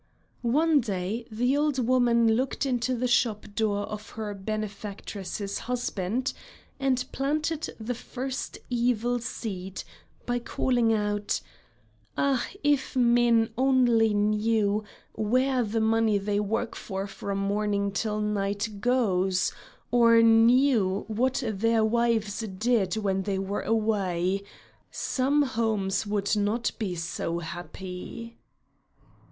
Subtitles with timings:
[0.41, 6.33] One day the old woman looked into the shop door of her benefactress's husband
[6.79, 9.83] and planted the first evil seed
[10.25, 11.39] by calling out:
[12.17, 12.43] "Ah!
[12.63, 14.83] if men only knew
[15.13, 19.51] where the money they work for from morning till night goes,
[19.91, 24.41] or knew what their wives did when they were away,
[24.89, 28.35] some homes would not be so happy."